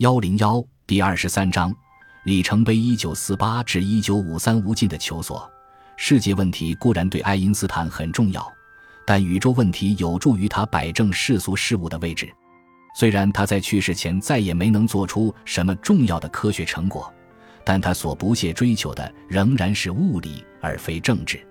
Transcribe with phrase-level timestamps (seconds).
[0.00, 1.70] 幺零幺第二十三章
[2.24, 5.46] 里程碑：一九四八至一九五三无尽的求索。
[5.98, 8.50] 世界问题固然对爱因斯坦很重要，
[9.06, 12.26] 但宇宙问题有助于他摆正世俗事物的位置。
[12.96, 17.12] 虽然他在去世前再也没能做出什么重要的科学成果，
[17.62, 21.46] 但他所不懈追求的仍然是物理而非政治。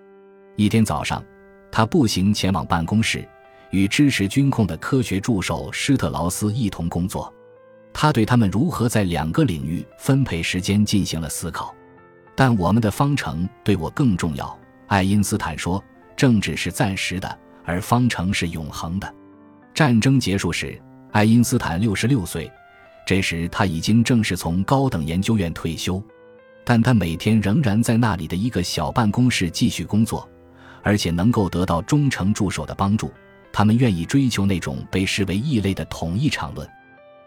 [0.55, 1.23] 一天早上，
[1.71, 3.23] 他步行前往办公室，
[3.69, 7.31] 与支持军控的科学助手施特劳斯一同工作。
[7.93, 11.75] 他对他们如何在两个领域分配时间进行了思考，
[12.35, 14.57] 但我们的方程对我更重要。
[14.87, 15.83] 爱因斯坦说
[16.15, 19.13] ：“政治是暂时的，而方程是永恒的。”
[19.73, 20.79] 战争结束时，
[21.11, 22.51] 爱因斯坦六十六岁，
[23.05, 26.01] 这时他已经正式从高等研究院退休，
[26.63, 30.27] 但他每天仍然在那里的一个小办公室继续工作，
[30.83, 33.11] 而且能够得到忠诚助手的帮助。
[33.51, 36.67] 他们愿意追求那种被视为异类的统一场论。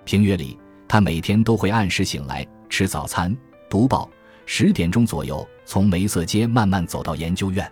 [0.04, 3.36] 平约里，他每天都会按时醒来，吃早餐，
[3.68, 4.08] 读报。
[4.44, 7.70] 十点钟左右，从梅瑟街慢慢走到研究院，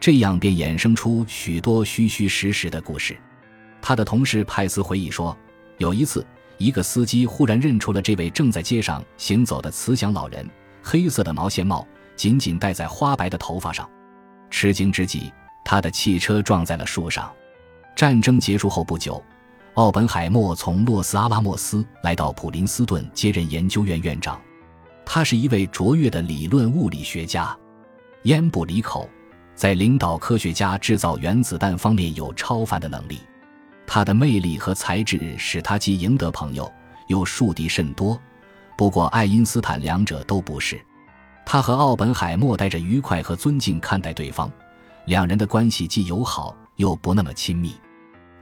[0.00, 3.16] 这样便衍生出许多虚虚实实的故事。
[3.80, 5.36] 他的同事派斯回忆说，
[5.76, 10.48] 有一次，一个司机忽然认出了这位正在街上行走的慈祥老人，
[10.82, 13.88] 黑色的毛线帽紧紧戴在花白的头发上。
[14.50, 15.30] 吃惊之际，
[15.62, 17.30] 他的汽车撞在了树上。
[17.94, 19.22] 战争结束后不久。
[19.74, 24.40] 奥本海默从洛斯阿拉莫斯来到普林斯顿接任研究院院长，
[25.06, 27.56] 他是一位卓越的理论物理学家，
[28.24, 29.08] 烟不离口，
[29.54, 33.20] 在领导科学家制造原子弹方面有超凡的能力。
[33.86, 36.70] 他的魅力和才智使他既赢得朋友，
[37.06, 38.20] 又树敌甚多。
[38.76, 40.80] 不过，爱因斯坦两者都不是。
[41.46, 44.50] 他和奥本海默带着愉快和尊敬看待对方，
[45.06, 47.74] 两人的关系既友好又不那么亲密。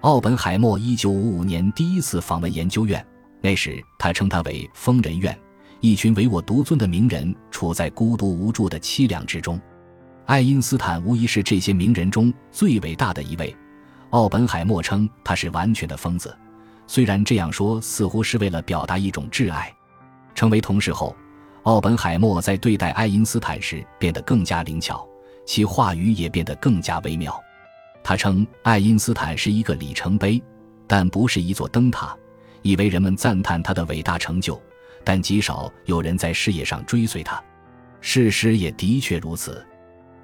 [0.07, 3.05] 奥本海默一九五五年第一次访问研究院，
[3.41, 5.37] 那时他称它为“疯人院”，
[5.83, 9.61] 一群唯我独尊的名人处在孤独无助的凄凉之中。
[10.25, 13.53] 爱因斯坦无疑是这些名人中最伟大的一位。
[14.11, 16.33] 奥本海默称他是完全的疯子，
[16.87, 19.75] 虽然这样说似乎是为了表达一种挚爱。
[20.37, 21.17] 成为同事后，
[21.65, 25.05] 奥本海默在对待爱因斯坦时变得更加灵巧，
[25.45, 27.37] 其话语也变得更加微妙。
[28.09, 30.41] 他称爱因斯坦是一个里程碑，
[30.87, 32.17] 但不是一座灯塔，
[32.63, 34.63] 以为人们赞叹他的伟大成就，
[35.03, 37.43] 但极少有人在事业上追随他。
[38.01, 39.61] 事实也的确如此。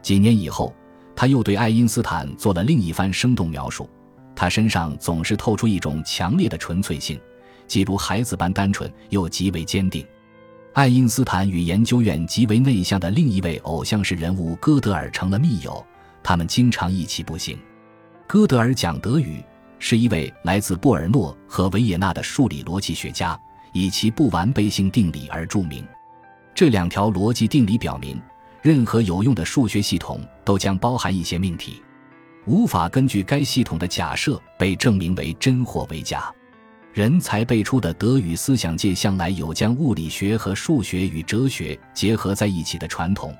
[0.00, 0.72] 几年以后，
[1.16, 3.91] 他又对爱因斯坦做了另一番生动描述。
[4.37, 7.21] 他身上总是透出一种强烈的纯粹性，
[7.66, 10.06] 既如孩子般单纯，又极为坚定。
[10.72, 15.84] 爱因斯坦与研究院极为内向的另一位偶像式人物哥德尔成了密友，
[16.22, 17.59] 他们经常一起步行。
[18.32, 19.44] 哥德尔讲德语，
[19.78, 23.38] 是一位来自布尔诺和维也纳的数理逻辑学家，
[23.75, 25.87] 以其不完备性定理而著名。
[26.54, 28.19] 这两条逻辑定理表明，
[28.62, 31.82] 任何有用的数学系统都将包含一些命题，
[32.47, 36.32] 无法根据该系统的假设被证明为真或为假。
[36.94, 43.37] 人才辈出的德语思想界向来有将物理学和数学与哲学结合在一起的传统。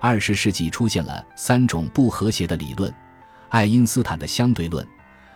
[0.00, 2.92] 二十世纪出现了三种不和谐的理论。
[3.52, 4.86] 爱因斯坦的相对论、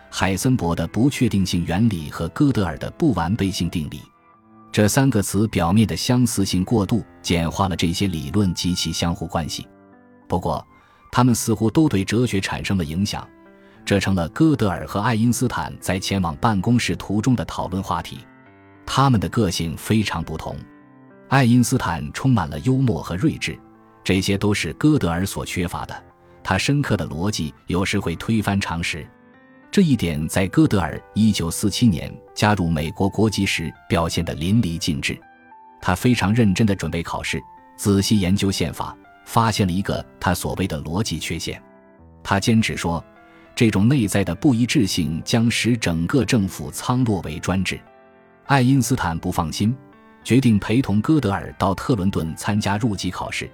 [0.09, 4.01] 海森伯的不确定性原理和哥德尔的不完备性定理，
[4.71, 9.67] 这三个词表面的相似性过度简化了这些理论及其相互关系。
[10.27, 10.65] 不过，
[11.11, 13.23] 他们似乎都对哲学产生了影响，
[13.85, 18.17] 这成了哥德尔和爱因斯坦在前往办公室途中的讨论话题。
[18.83, 20.57] 他们的个性非常不同，
[21.29, 23.55] 爱因斯坦充满了幽默和睿智，
[24.03, 26.03] 这些都是哥德尔所缺乏的。
[26.49, 29.05] 他深刻的逻辑有时会推翻常识，
[29.69, 35.19] 这一点在哥德尔1947年加入美国国籍时表现得淋漓尽致。
[35.81, 37.43] 他非常认真地准备考试，
[37.75, 41.61] 仔细研究宪法，发现了一个他所谓的逻辑缺陷。
[42.23, 43.03] 他坚持说，
[43.53, 47.77] 这种内在的不一致性将使整个政府仓落为专制。
[48.45, 49.75] 爱因斯坦不放心，
[50.23, 53.51] 决定陪同哥德尔到特伦顿参加入籍考试。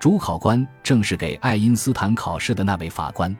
[0.00, 3.36] 主考官正是给爱因斯坦考试的那位法官，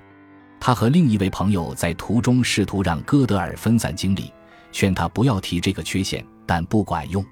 [0.61, 4.31] 他和另一位朋友在途中试图让哥德尔分散精力，
[4.71, 7.25] 劝他不要提这个缺陷，但不管用。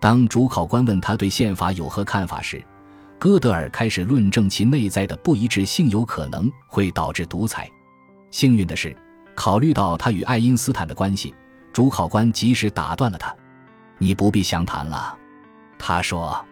[0.00, 2.64] 当主考官问他对宪法有何看法时，
[3.18, 7.68] 哥德尔开始论证其内在的不一致性有可能会导致独裁。
[8.30, 8.96] 幸运的是，
[9.34, 11.34] 考虑到他与爱因斯坦的关系，
[11.72, 13.34] 主考官及时打断了他
[13.98, 15.18] ：“你不必详谈了。”
[15.76, 16.46] 他说。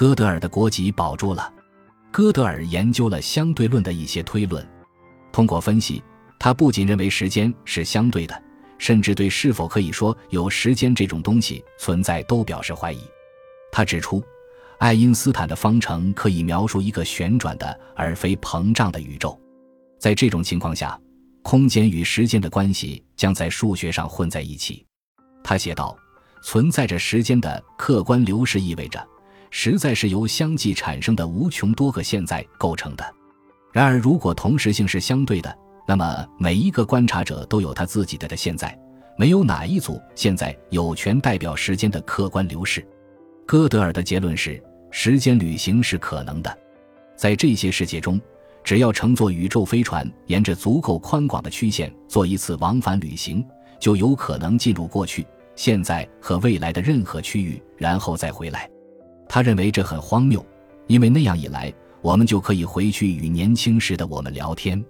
[0.00, 1.52] 哥德尔的国籍保住了。
[2.10, 4.66] 哥德尔研究了相对论的一些推论，
[5.30, 6.02] 通过分析，
[6.38, 8.42] 他不仅认为时间是相对的，
[8.78, 13.00] 甚至对是否可以说有时间这种东西存在都表示怀疑。
[13.70, 14.24] 他指出，
[14.78, 19.38] 爱因斯坦的方程可以描述一个旋转的而非膨胀的宇宙。
[19.98, 20.98] 在这种情况下，
[21.42, 24.82] 空间与时间的关系将在数学上混在一起。
[25.44, 25.94] 他写道
[26.42, 29.06] ：“存在着时间的客观流逝意味着，
[29.50, 33.04] 实在是由相继产生的无穷多个现在构成的。
[33.72, 35.56] 然而，如果同时性是相对的，
[35.86, 38.76] 那么每一个观察者都有他自己的的现在，
[39.16, 42.86] 没有哪一组现在有权代表时间的客观流逝。”
[43.46, 46.58] 哥德尔的结论是：时间旅行是可能的，
[47.16, 48.20] 在这些世界中。
[48.62, 53.42] 只要乘坐宇宙飞船，沿着足够宽广的曲线做一次往返旅行，
[53.80, 55.26] 就有可能进入过去、
[55.56, 58.68] 现在和未来的任何区域，然后再回来。
[59.32, 60.44] 他认为这很荒谬，
[60.88, 61.72] 因为那样一来，
[62.02, 64.84] 我们就可以回去与年轻时的我们聊天。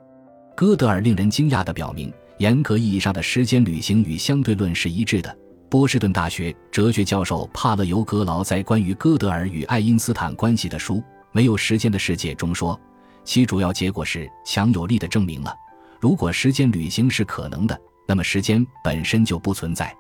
[0.57, 5.37] 哥德尔令人惊讶地表明，严格意义上的时间旅行与相对论是一致的。
[5.69, 10.95] 波士顿大学哲学教授帕勒尤格劳在关于哥德尔与爱因斯坦关系的书
[11.33, 12.81] 《没有时间的世界》中说。
[13.23, 15.55] 其主要结果是强有力的证明了，
[16.01, 17.79] 如果时间旅行是可能的，
[18.09, 19.95] 那么时间本身就不存在。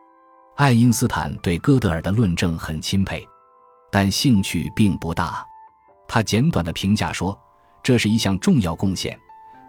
[0.56, 3.22] 爱因斯坦对哥德尔的论证很钦佩，
[3.90, 5.44] 但兴趣并不大。
[6.06, 7.38] 他简短的评价说
[7.82, 9.18] ：“这是一项重要贡献，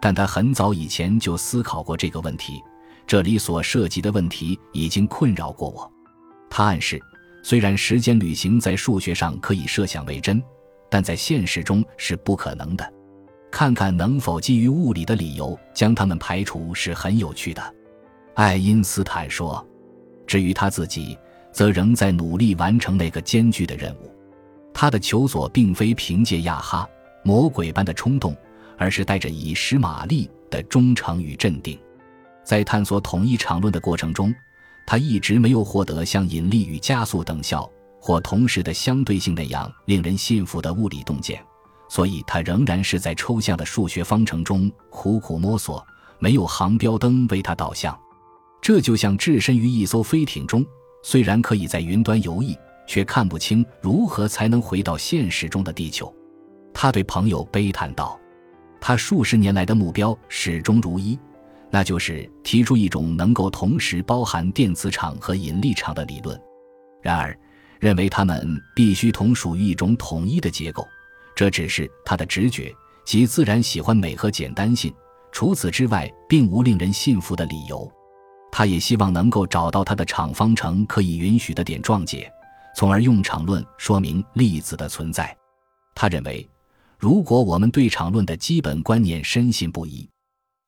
[0.00, 2.62] 但他很早以前就思考过这个问题。
[3.06, 5.90] 这里所涉及的问题已经困扰过我。”
[6.50, 7.00] 他暗示，
[7.42, 10.42] 虽然时间旅行在数学上可以设想为真，
[10.90, 12.92] 但在现实中是不可能的。
[13.50, 17.74] 看看能否基于物理的理由将它们排除是很有趣的，
[18.34, 19.66] 爱因斯坦说。
[20.26, 21.18] 至于他自己，
[21.52, 24.11] 则仍在努力完成那个艰巨的任务。
[24.74, 26.88] 他的求索并非凭借亚哈
[27.24, 28.36] 魔鬼般的冲动，
[28.76, 31.78] 而是带着以实玛丽的忠诚与镇定。
[32.44, 34.34] 在探索统一场论的过程中，
[34.86, 37.70] 他一直没有获得像引力与加速等效
[38.00, 41.40] 或同时的相对性那样令人信服的物理洞见。
[41.88, 45.86] 所以，他仍然是在抽象的数学方程中苦苦摸索，
[46.18, 47.96] 没有航标灯为他导向。
[48.62, 50.64] 这就像置身于一艘飞艇中，
[51.02, 56.12] 虽然可以在云端游弋，却看不清如何才能回到现实中的地球。
[56.74, 58.18] 他对朋友悲叹道
[58.80, 61.18] ：“他数十年来的目标始终如一，
[61.70, 66.40] 那就是提出一种能够同时包含电磁场和引力场的理论。
[67.02, 67.38] 然而，
[67.80, 70.86] 认为它们必须同属于一种统一的结构。”
[71.34, 72.70] 这只是他的直觉，
[73.06, 74.92] 即自然喜欢美和简单性。
[75.32, 77.90] 除此之外，并无令人信服的理由。
[78.50, 82.30] 他也希望能够找到他的场方程可以允许的点状解，
[82.74, 85.36] 从而用场论说明粒子的存在。
[85.94, 86.48] 他认为，
[86.98, 90.08] 如果我们对场论的基本观念深信不疑，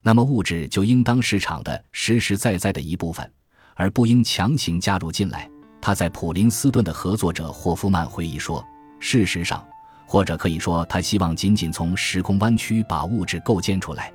[0.03, 3.31] 那么物质就应当是场的实实在在的一部分，
[3.75, 5.51] 而不应强行加入进来。
[5.81, 8.65] 他在普林斯顿的合作者霍夫曼回忆说
[9.00, 9.65] ：“事实上。”
[10.07, 14.12] 或者可以说，他希望仅仅从时空弯曲把物质构建出来。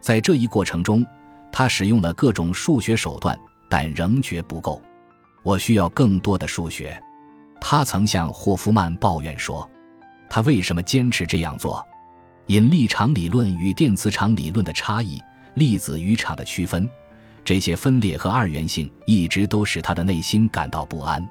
[0.00, 1.04] 在这一过程中，
[1.50, 3.36] 他使用了各种数学手段，
[3.68, 4.80] 但仍觉不够。
[5.42, 7.02] 我需要更多的数学。
[7.60, 9.68] 他曾向霍夫曼抱怨说
[10.28, 11.84] ：“他为什么坚持这样做？
[12.46, 15.20] 引力场理论与电磁场理论的差异，
[15.54, 16.88] 粒子与场的区分，
[17.44, 21.26] 这些分裂和二元性一直都使他的内心感到不安。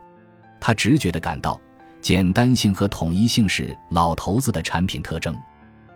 [0.59, 1.59] 他直觉地感到。”
[2.01, 5.33] 简单性和统一性是老头子的产品特征。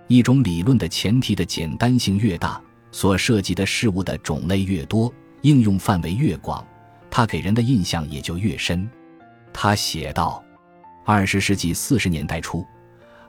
[0.07, 2.61] 一种理论的前提的简单性越大，
[2.93, 6.65] 所涉及的事物的种类越多，应用范围越广，
[7.11, 8.89] 它给人的印象也就越深。
[9.59, 10.43] 他写道
[11.03, 12.63] ：“二十世纪四十年代初，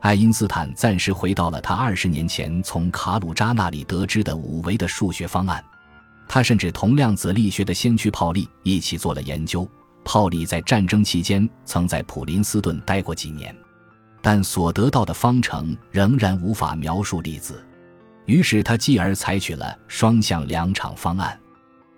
[0.00, 5.64] 爱因斯坦暂时回到了他二十年前从卡鲁扎那里得知的五维的数学方案。
[6.28, 9.66] 他甚至同量子力学的先驱泡利一起做了研究。”
[10.04, 13.56] 泡利在战争期间曾在普林斯顿待过几年，
[14.20, 17.64] 但所得到的方程仍然无法描述粒子。
[18.26, 21.38] 于是他继而采取了双向两场方案。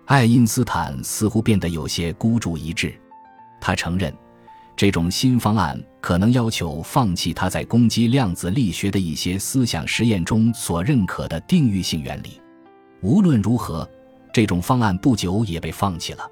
[0.04, 2.96] 爱因斯坦似乎变得有些孤注一掷。
[3.60, 4.12] 他承认，
[4.74, 12.40] 这种新方案可能要求放弃他在攻击量子力学的一些思想实验中所认可的定域性原理。
[13.02, 13.88] 无论如何，
[14.32, 16.26] 这种方案不久也被放弃了。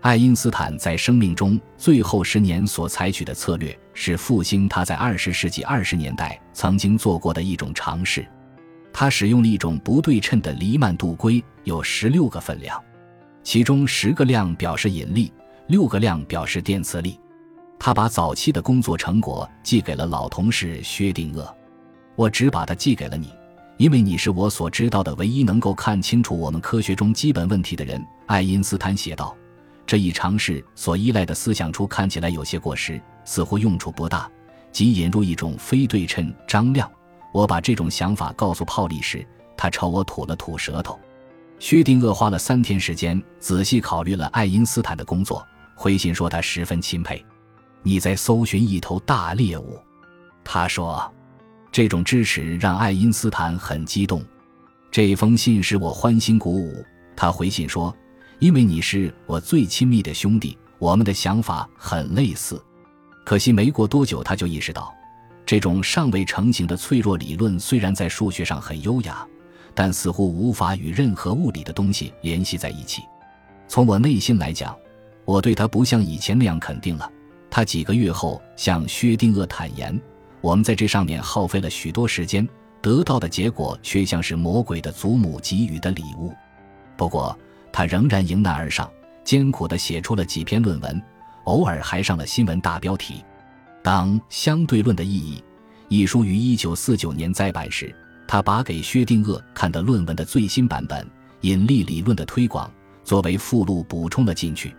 [0.00, 8.26] 爱因斯坦在生命中最后十年所采取的策略是复兴他在二十世纪二十年代曾经做过的一种尝试。
[8.92, 12.82] 他使用了一种不对称的黎曼度规，有十六个分量，
[13.42, 15.30] 其中十个量表示引力，
[15.70, 17.16] 六个量表示电磁力。
[17.78, 21.48] 他把早期的工作成果寄给了老同事薛定谔。
[22.16, 23.32] 我只把它寄给了你，
[23.76, 29.32] 因为你是我所知道的唯一能够看清楚我们科学中基本问题的人。”爱因斯坦写道。
[29.86, 34.28] 这一尝试所依赖的思想出看起来有些过时，似乎用处不大，
[34.72, 36.90] 即引入一种非对称张量。
[37.32, 39.24] 我把这种想法告诉泡利时，
[39.56, 40.98] 他朝我吐了吐舌头。
[41.60, 45.46] 薛定谔花了三天时间仔细考虑了爱因斯坦的工作，
[45.80, 47.24] 回信说他十分钦佩。
[47.82, 49.80] 你在搜寻一头大猎物，
[50.44, 51.10] 他说，
[51.72, 54.22] 这种支持让爱因斯坦很激动。
[54.90, 56.84] 这封信使我欢欣鼓舞。
[57.16, 57.96] 他回信说。
[58.40, 62.62] 因为你是我最亲密的兄弟，我们的想法很类似。
[63.22, 64.94] 可惜没过多久，他就意识到，
[65.44, 69.26] 这种尚未成型的脆弱理论虽然在数学上很优雅，
[69.74, 73.02] 但似乎无法与任何物理的东西联系在一起。
[73.68, 74.74] 从我内心来讲，
[75.24, 77.10] 我对他不像以前那样肯定了。
[77.50, 80.00] 他几个月后向薛定谔坦言，
[80.40, 82.48] 我们在这上面耗费了许多时间，
[82.80, 86.32] 得到的结果却像是魔鬼的祖母给予的礼物。
[86.96, 87.38] 不过。
[87.72, 88.90] 他仍然迎难而上，
[89.22, 91.00] 艰苦地写出了几篇论文，
[91.44, 93.24] 偶尔还上了新闻大标题。
[93.80, 95.36] 当《相对论的意义》
[95.88, 97.94] 一书于1949年再版时，
[98.26, 101.06] 他把给薛定谔看的论文的最新版本
[101.42, 102.68] 《引力理论的推广》
[103.04, 104.70] 作为附录补充了进去。《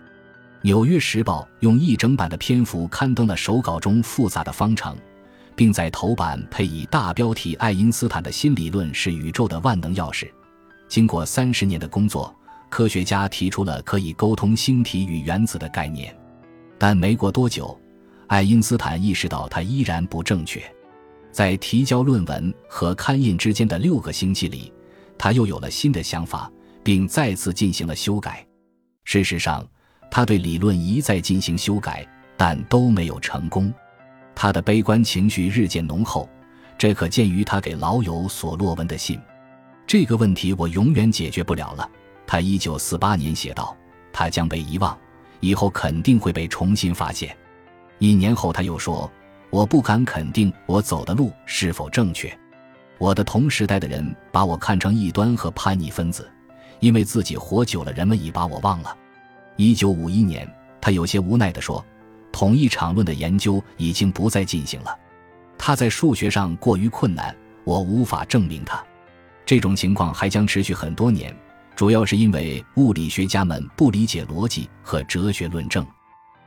[0.62, 4.96] 纽约时报》用一整版的篇幅刊登了手稿中复杂的方程，
[5.56, 10.30] 并在头版配以大标题：“爱因斯坦的新理论是宇宙的万能钥匙。”
[10.88, 12.34] 经过三十年的工作。
[12.70, 16.16] 科学家提出了可以沟通星体与原子的概念，
[16.78, 17.78] 但没过多久，
[18.28, 20.58] 爱因斯坦意识到它依然不正确。
[21.30, 24.72] 在提交论文和刊印之间的六个星期里，
[25.18, 26.50] 他又有了新的想法，
[26.82, 28.42] 并再次进行了修改。
[29.04, 29.62] 事实上，
[30.14, 33.72] 他对理论一再进行修改，但都没有成功。
[34.34, 36.28] 他的悲观情绪日渐浓厚，
[36.76, 39.18] 这可见于他给老友所洛文的信。
[39.86, 41.88] 这个问题我永远解决不了了。
[42.26, 43.74] 他一九四八年写道
[44.12, 44.94] ：“他将被遗忘，
[45.40, 47.34] 以后肯定会被重新发现。”
[47.98, 49.10] 一年后，他又说
[49.48, 52.30] ：“我不敢肯定我走的路是否正确。
[52.98, 56.30] 我的同时代的人把我看成异端和叛逆分子，
[56.80, 58.94] 因为自己活久了，人们已把我忘了。”
[59.56, 60.48] 一九五一年，
[60.80, 61.84] 他有些无奈地说
[62.32, 64.98] ：“统一场论的研究已经不再进行了，
[65.58, 68.82] 他在数学上过于困难，我无法证明他。
[69.44, 71.34] 这种情况还将持续很多年。”
[71.74, 75.84] 主要是因为物理学家们不理解逻辑和哲学论证。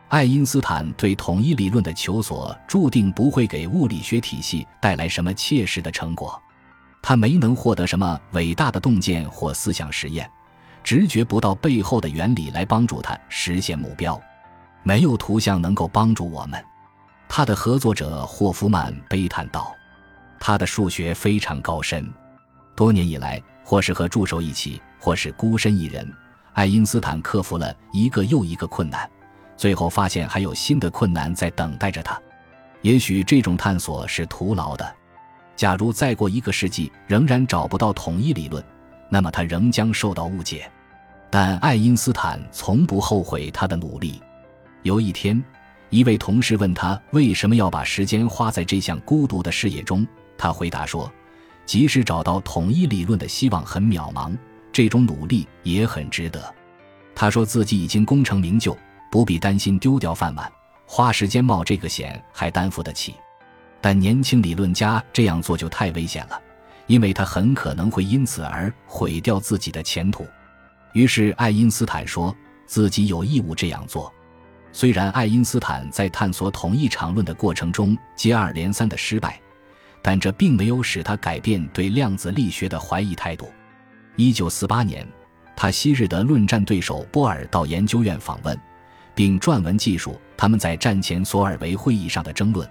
[0.08, 6.40] 爱因斯坦对统一理论的求索注定不会给物理学体系带来什么切实的成果。
[7.02, 10.30] 他没能获得什么伟大的洞见或思想实验，
[10.86, 14.18] 直觉不到背后的原理来帮助他实现目标。
[14.84, 16.64] 没有图像能够帮助我们。
[17.28, 19.76] 他的合作者霍夫曼悲叹道
[20.40, 22.08] ：“他的数学非常高深，
[22.76, 26.12] 多年以来，或是和助手一起。”或是孤身一人，
[26.54, 29.08] 爱因斯坦克服了一个又一个困难，
[29.56, 32.20] 最后发现还有新的困难在等待着他。
[32.82, 34.96] 也许这种探索是徒劳的。
[35.56, 38.64] 假如再过一个世纪仍然找不到统一理论，
[39.10, 40.68] 那么他仍将受到误解。
[41.30, 44.22] 但爱因斯坦从不后悔他的努力。
[44.84, 45.44] 有一天，
[45.90, 50.06] 一位同事问他为什么要把时间花在这项孤独的事业中，
[50.38, 51.12] 他回答说
[51.66, 54.36] ：“即使找到统一理论的希望很渺茫。”
[54.72, 56.54] 这种努力也很值得。
[57.16, 58.78] 他说自己已经功成名就，
[59.10, 60.52] 不必担心丢掉饭碗，
[60.86, 63.16] 花时间冒这个险还担负得起。
[63.80, 66.38] 但年轻理论家这样做就太危险了，
[66.88, 70.28] 因为他很可能会因此而毁掉自己的前途。
[70.96, 72.34] 于是爱因斯坦说
[72.66, 74.12] 自己有义务这样做。
[74.72, 79.38] 虽然爱因斯坦在探索统一场论的过程中接二连三的失败，
[80.02, 83.52] 但这并没有使他改变对量子力学的怀疑态度。
[84.16, 85.06] 一九四八年，
[85.54, 88.58] 他昔日的论战对手波尔到研究院访问，
[89.14, 92.66] 并撰文记述他们在战前索尔维会议上的争论。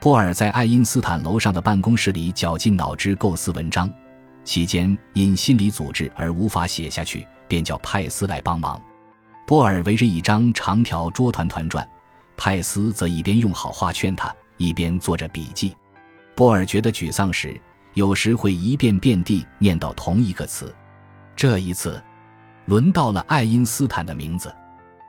[0.00, 3.88] 波尔在爱因斯坦楼上的办公室里绞尽脑汁构思文章，
[4.42, 8.80] 期间因心理阻滞而无法写下去，便叫派斯来帮忙。
[9.46, 11.86] 波尔围着一张长条桌团团转，
[12.34, 15.76] 派斯则一边用好话劝他，一边做着笔记。
[16.34, 17.60] 波尔觉得沮丧时。
[17.92, 20.74] 有时会一遍遍地念叨同一个词，
[21.36, 22.02] 这一次，
[22.64, 24.50] 轮到了爱因斯坦的名字。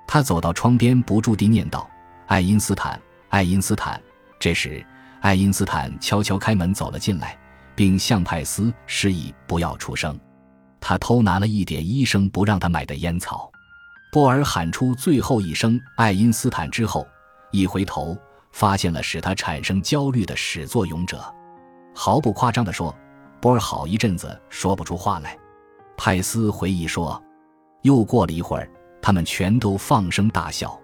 [0.05, 1.87] 他走到窗边，不住地念叨
[2.27, 4.01] ：“爱因斯坦，爱因斯坦。”
[4.37, 4.85] 这时，
[5.21, 7.39] 爱因斯坦悄悄开门走了进来，
[7.73, 10.19] 并向派斯示意不要出声。
[10.85, 13.49] 他偷拿了一点医生不让他买的烟草。
[14.11, 17.07] 波尔喊出最后一声“爱因斯坦”之后，
[17.51, 18.17] 一回头，
[18.51, 21.23] 发现了使他产生焦虑的始作俑者。
[21.95, 22.93] 毫不夸张地说，
[23.39, 25.37] 波尔好一阵子说不出话来。
[25.95, 27.23] 派斯回忆说
[27.83, 28.69] ：“又过了一会儿，
[29.01, 30.77] 他们全都放声大笑。”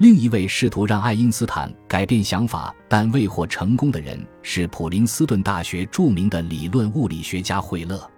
[0.00, 8.10] 另一位试图让爱因斯坦改变想法但未获成功的人是普林斯顿大学著名的理论物理学家惠勒。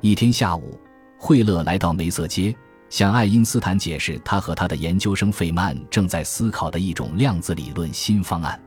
[0.00, 0.78] 一天下午，
[1.18, 2.54] 惠勒来到梅瑟街，
[2.88, 8.60] 向爱因斯坦解释他和他的研究生费曼正在思考的一种量子理论新方案。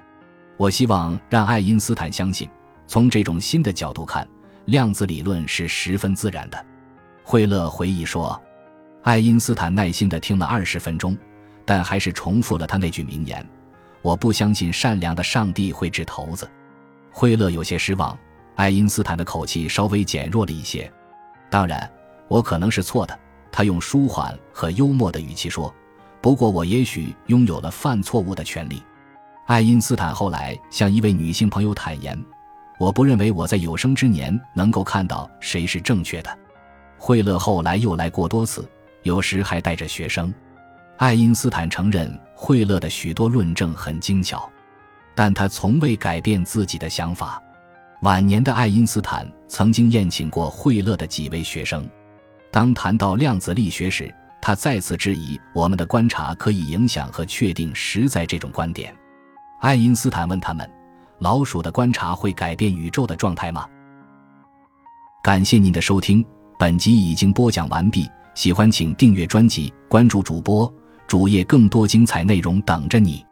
[0.57, 2.49] 我希望让爱因斯坦相信，
[2.85, 4.27] 从这种新的角度看，
[4.65, 6.65] 量子理论是十分自然的。
[7.23, 8.39] 惠勒回忆说
[9.03, 11.17] ：“爱因斯坦耐心地听了二十分钟。”
[11.63, 13.47] 但还是重复了他那句名言
[14.01, 16.49] ：“我不相信善良的上帝会掷骰子。”
[17.09, 18.17] 惠勒有些失望，
[18.55, 20.91] 爱因斯坦的口气稍微减弱了一些。
[21.51, 21.87] 当然，
[22.29, 23.19] 我可能是错的，
[23.51, 25.71] 他用舒缓和幽默的语气说。
[26.21, 28.81] 不过，我也许拥有了犯错误的权利。
[29.47, 32.17] 爱因斯坦后来向一位女性朋友坦言
[32.79, 36.37] ：“我不认为我在有生之年能够看到谁是正确的。”
[36.97, 38.63] 惠勒后来又来过多次，
[39.03, 40.33] 有时还带着学生。
[40.97, 44.49] 爱因斯坦承认惠勒的许多论证很精巧，
[45.15, 47.41] 但他从未改变自己的想法。
[48.01, 51.87] 晚年的爱因斯坦曾经宴请过惠勒的几位学生。
[52.51, 58.91] 当谈到量子力学时，他再次质疑我们的观察可以影响和确定实在这种观点。
[59.59, 60.67] 爱因斯坦问他们
[61.19, 63.67] ：“老鼠的观察会改变宇宙的状态吗？”
[65.21, 66.25] 感谢您的收听，
[66.57, 68.09] 本集已经播讲完毕。
[68.33, 70.71] 喜欢请订阅专辑，关注主播。
[71.05, 73.23] 主页更多精彩内容等着你。